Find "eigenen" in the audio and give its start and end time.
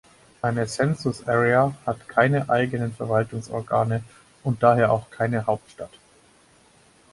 2.49-2.91